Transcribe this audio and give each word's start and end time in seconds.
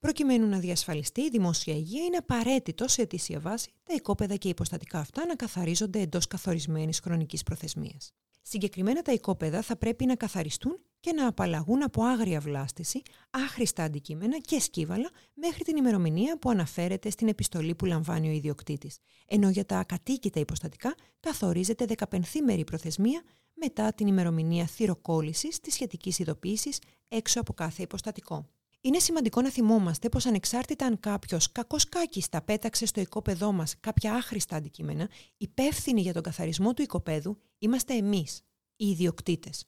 Προκειμένου 0.00 0.46
να 0.46 0.58
διασφαλιστεί 0.58 1.20
η 1.20 1.28
δημόσια 1.28 1.74
υγεία, 1.74 2.04
είναι 2.04 2.16
απαραίτητο 2.16 2.88
σε 2.88 3.02
αιτήσια 3.02 3.40
βάση 3.40 3.70
τα 3.82 3.94
οικόπεδα 3.94 4.36
και 4.36 4.48
υποστατικά 4.48 4.98
αυτά 4.98 5.26
να 5.26 5.34
καθαρίζονται 5.34 6.00
εντός 6.00 6.26
καθορισμένης 6.26 7.00
χρονικής 7.00 7.42
προθεσμίας. 7.42 8.12
Συγκεκριμένα 8.42 9.02
τα 9.02 9.12
οικόπεδα 9.12 9.62
θα 9.62 9.76
πρέπει 9.76 10.04
να 10.06 10.14
καθαριστούν 10.14 10.78
και 11.00 11.12
να 11.12 11.26
απαλλαγούν 11.26 11.82
από 11.82 12.02
άγρια 12.02 12.40
βλάστηση, 12.40 13.02
άχρηστα 13.30 13.82
αντικείμενα 13.82 14.38
και 14.38 14.60
σκύβαλα 14.60 15.10
μέχρι 15.34 15.64
την 15.64 15.76
ημερομηνία 15.76 16.38
που 16.38 16.50
αναφέρεται 16.50 17.10
στην 17.10 17.28
επιστολή 17.28 17.74
που 17.74 17.84
λαμβάνει 17.84 18.28
ο 18.28 18.32
ιδιοκτήτης. 18.32 18.98
Ενώ 19.26 19.50
για 19.50 19.64
τα 19.64 19.78
ακατοίκητα 19.78 20.40
υποστατικά 20.40 20.94
καθορίζεται 21.20 21.84
15 22.10 22.18
μέρη 22.44 22.64
προθεσμία 22.64 23.22
μετά 23.54 23.92
την 23.92 24.06
ημερομηνία 24.06 24.66
θυροκόλλησης 24.66 25.60
της 25.60 25.74
σχετικής 25.74 26.18
ειδοποίησης 26.18 26.78
έξω 27.08 27.40
από 27.40 27.52
κάθε 27.52 27.82
υποστατικό. 27.82 28.46
Είναι 28.82 28.98
σημαντικό 28.98 29.40
να 29.40 29.50
θυμόμαστε 29.50 30.08
πως 30.08 30.26
ανεξάρτητα 30.26 30.86
αν 30.86 31.00
κάποιος 31.00 31.52
κακό 31.52 31.76
κάκιστα 31.88 32.42
πέταξε 32.42 32.86
στο 32.86 33.00
οικόπεδό 33.00 33.52
μας 33.52 33.80
κάποια 33.80 34.14
άχρηστα 34.14 34.56
αντικείμενα, 34.56 35.08
υπεύθυνοι 35.36 36.00
για 36.00 36.12
τον 36.12 36.22
καθαρισμό 36.22 36.74
του 36.74 36.82
οικοπαίδου 36.82 37.38
είμαστε 37.58 37.94
εμείς, 37.94 38.42
οι 38.76 38.86
ιδιοκτήτες. 38.86 39.64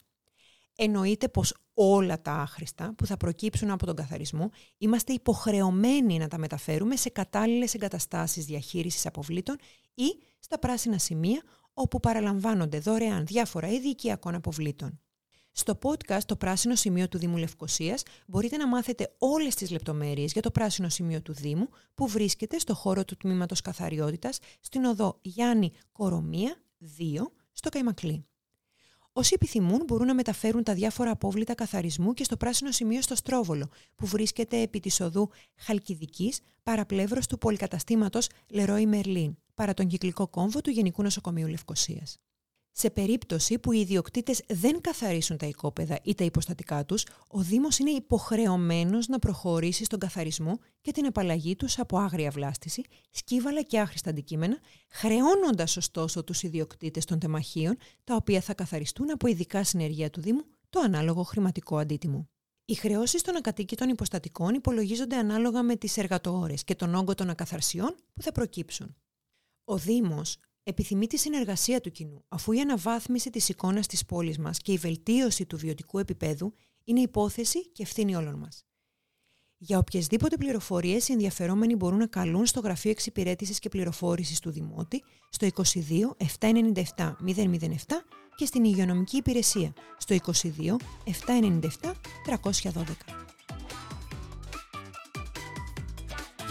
Εννοείται 0.77 1.28
πως 1.28 1.55
όλα 1.75 2.22
τα 2.22 2.33
άχρηστα 2.33 2.95
που 2.97 3.06
θα 3.06 3.17
προκύψουν 3.17 3.70
από 3.70 3.87
τον 3.87 3.95
καθαρισμό 3.95 4.50
είμαστε 4.78 5.12
υποχρεωμένοι 5.12 6.19
να 6.19 6.28
τα 6.28 6.39
μεταφέρουμε 6.39 6.97
σε 6.97 7.11
κατάλληλες 7.11 7.75
εγκαταστάσεις 7.75 8.44
διαχείρισης 8.44 9.06
αποβλήτων 9.06 9.56
ή 9.94 10.06
στα 10.39 10.59
πράσινα 10.59 10.98
σημεία 10.98 11.42
όπου 11.72 12.00
παραλαμβάνονται 12.00 12.78
δωρεάν 12.78 13.27
διάφορα 13.27 13.69
είδη 13.69 13.89
οικιακών 13.89 14.34
αποβλήτων. 14.34 15.00
Στο 15.53 15.78
podcast 15.83 16.22
«Το 16.27 16.36
πράσινο 16.36 16.75
σημείο 16.75 17.08
του 17.08 17.19
Δήμου 17.19 17.36
Λευκοσίας» 17.36 18.03
μπορείτε 18.27 18.56
να 18.56 18.69
μάθετε 18.69 19.14
όλες 19.19 19.55
τις 19.55 19.70
λεπτομέρειες 19.70 20.33
για 20.33 20.42
το 20.42 20.50
πράσινο 20.50 20.89
σημείο 20.89 21.22
του 21.22 21.33
Δήμου 21.33 21.69
που 21.94 22.06
βρίσκεται 22.06 22.59
στο 22.59 22.75
χώρο 22.75 23.05
του 23.05 23.17
Τμήματος 23.17 23.61
Καθαριότητας 23.61 24.39
στην 24.61 24.84
οδό 24.84 25.19
Γιάννη 25.22 25.72
Κορομία 25.92 26.56
2 26.81 27.31
στο 27.53 27.69
Καϊμακλή. 27.69 28.27
Όσοι 29.12 29.34
επιθυμούν 29.34 29.83
μπορούν 29.86 30.06
να 30.06 30.14
μεταφέρουν 30.14 30.62
τα 30.62 30.75
διάφορα 30.75 31.11
απόβλητα 31.11 31.55
καθαρισμού 31.55 32.12
και 32.12 32.25
στο 32.25 32.37
πράσινο 32.37 32.70
σημείο 32.70 33.03
στο 33.03 33.14
Στρόβολο, 33.14 33.69
που 33.97 34.06
βρίσκεται 34.06 34.61
επί 34.61 34.81
της 34.81 35.00
οδού 35.00 35.31
Χαλκιδικής, 35.56 36.41
παραπλεύρος 36.62 37.27
του 37.27 37.39
πολυκαταστήματος 37.39 38.28
Λερόι 38.48 38.87
Μερλίν, 38.87 39.37
παρά 39.55 39.75
τον 39.75 39.87
κυκλικό 39.87 40.28
κόμβο 40.28 40.61
του 40.61 40.70
Γενικού 40.70 41.03
Νοσοκομείου 41.03 41.47
Λευκοσίας. 41.47 42.19
Σε 42.75 42.91
περίπτωση 42.91 43.59
που 43.59 43.73
οι 43.73 43.81
ιδιοκτήτες 43.81 44.42
δεν 44.48 44.81
καθαρίσουν 44.81 45.37
τα 45.37 45.47
οικόπεδα 45.47 45.98
ή 46.03 46.15
τα 46.15 46.25
υποστατικά 46.25 46.84
τους, 46.84 47.05
ο 47.28 47.41
Δήμος 47.41 47.78
είναι 47.78 47.91
υποχρεωμένος 47.91 49.09
να 49.09 49.19
προχωρήσει 49.19 49.84
στον 49.84 49.98
καθαρισμό 49.98 50.59
και 50.81 50.93
την 50.93 51.06
απαλλαγή 51.06 51.56
τους 51.56 51.78
από 51.78 51.98
άγρια 51.98 52.31
βλάστηση, 52.31 52.83
σκύβαλα 53.11 53.62
και 53.62 53.81
άχρηστα 53.81 54.11
αντικείμενα, 54.11 54.59
χρεώνοντας 54.91 55.77
ωστόσο 55.77 56.25
τους 56.25 56.43
ιδιοκτήτες 56.43 57.05
των 57.05 57.19
τεμαχίων, 57.19 57.77
τα 58.05 58.15
οποία 58.15 58.41
θα 58.41 58.55
καθαριστούν 58.55 59.10
από 59.10 59.27
ειδικά 59.27 59.65
συνεργεία 59.65 60.10
του 60.10 60.21
Δήμου, 60.21 60.44
το 60.71 60.81
ανάλογο 60.81 61.22
χρηματικό 61.22 61.78
αντίτιμο. 61.78 62.28
Οι 62.65 62.75
χρεώσεις 62.75 63.22
των 63.22 63.37
ακατοίκητων 63.37 63.89
υποστατικών 63.89 64.54
υπολογίζονται 64.54 65.16
ανάλογα 65.16 65.62
με 65.62 65.77
τις 65.77 65.97
εργατοώρε 65.97 66.54
και 66.54 66.75
τον 66.75 66.94
όγκο 66.94 67.15
των 67.15 67.31
ακαθαρσιών 67.31 67.94
που 68.15 68.22
θα 68.22 68.33
προκύψουν. 68.33 68.97
Ο 69.65 69.77
Δήμος 69.77 70.37
επιθυμεί 70.62 71.06
τη 71.06 71.17
συνεργασία 71.17 71.81
του 71.81 71.91
κοινού, 71.91 72.25
αφού 72.28 72.53
η 72.53 72.61
αναβάθμιση 72.61 73.31
της 73.31 73.49
εικόνας 73.49 73.87
της 73.87 74.05
πόλης 74.05 74.39
μας 74.39 74.59
και 74.59 74.73
η 74.73 74.77
βελτίωση 74.77 75.47
του 75.47 75.56
βιωτικού 75.56 75.99
επίπεδου 75.99 76.55
είναι 76.84 77.00
υπόθεση 77.00 77.69
και 77.69 77.83
ευθύνη 77.83 78.17
όλων 78.17 78.39
μας. 78.39 78.65
Για 79.65 79.78
οποιασδήποτε 79.78 80.37
πληροφορίες 80.37 81.09
οι 81.09 81.12
ενδιαφερόμενοι 81.12 81.77
μπορούν 81.77 81.99
να 81.99 82.06
καλούν 82.06 82.47
στο 82.47 82.61
Γραφείο 82.61 82.91
Εξυπηρέτησης 82.91 83.59
και 83.59 83.69
Πληροφόρησης 83.69 84.41
του 84.41 84.51
Δημότη 84.51 85.03
στο 85.31 85.49
22 85.55 85.62
797 86.39 86.83
007 86.97 87.77
και 88.37 88.47
στην 88.47 88.65
Υγειονομική 88.65 89.17
Υπηρεσία 89.17 89.72
στο 89.99 90.17
22 90.25 90.77
797 91.27 91.93
312. 92.27 93.31